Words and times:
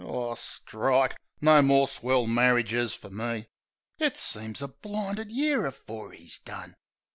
Ar, 0.03 0.35
strike! 0.35 1.15
No 1.41 1.61
more 1.61 1.87
swell 1.87 2.25
marridges 2.25 2.91
fer 2.91 3.11
me! 3.11 3.45
It 3.99 4.17
seems 4.17 4.59
a 4.63 4.67
blinded 4.67 5.31
year 5.31 5.67
afore 5.67 6.11
'e's 6.11 6.39
done. 6.39 6.75